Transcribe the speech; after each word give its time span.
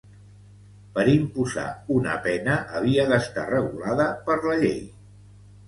Per 0.95 1.03
imposar 1.11 1.65
una 1.97 2.17
pena 2.25 2.57
havia 2.79 3.07
d'estar 3.13 3.47
regulada 3.53 4.11
per 4.27 4.41
la 4.51 4.59
llei. 4.67 4.85